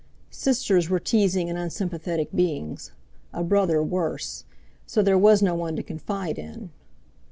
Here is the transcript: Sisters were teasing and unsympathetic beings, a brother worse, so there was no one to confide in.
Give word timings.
Sisters 0.31 0.89
were 0.89 0.99
teasing 0.99 1.47
and 1.47 1.59
unsympathetic 1.59 2.31
beings, 2.33 2.91
a 3.33 3.43
brother 3.43 3.83
worse, 3.83 4.45
so 4.87 5.03
there 5.03 5.15
was 5.15 5.43
no 5.43 5.53
one 5.53 5.75
to 5.75 5.83
confide 5.83 6.39
in. 6.39 6.71